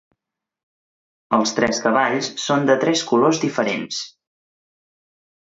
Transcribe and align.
Els 1.37 1.53
tres 1.59 1.83
cavalls 1.83 2.31
són 2.45 2.65
de 2.71 2.79
tres 2.85 3.07
colors 3.13 3.43
diferents. 3.47 4.01